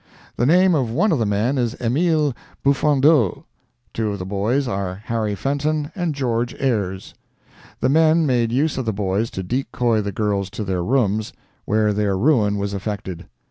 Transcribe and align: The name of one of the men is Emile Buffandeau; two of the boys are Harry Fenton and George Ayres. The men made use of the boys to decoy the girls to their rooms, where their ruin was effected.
The 0.35 0.47
name 0.47 0.73
of 0.73 0.89
one 0.89 1.11
of 1.11 1.19
the 1.19 1.27
men 1.27 1.59
is 1.59 1.79
Emile 1.79 2.33
Buffandeau; 2.63 3.45
two 3.93 4.11
of 4.11 4.17
the 4.17 4.25
boys 4.25 4.67
are 4.67 4.99
Harry 5.05 5.35
Fenton 5.35 5.91
and 5.93 6.15
George 6.15 6.55
Ayres. 6.55 7.13
The 7.81 7.89
men 7.89 8.25
made 8.25 8.51
use 8.51 8.79
of 8.79 8.85
the 8.85 8.93
boys 8.93 9.29
to 9.29 9.43
decoy 9.43 10.01
the 10.01 10.11
girls 10.11 10.49
to 10.57 10.63
their 10.63 10.83
rooms, 10.83 11.33
where 11.65 11.93
their 11.93 12.17
ruin 12.17 12.57
was 12.57 12.73
effected. 12.73 13.27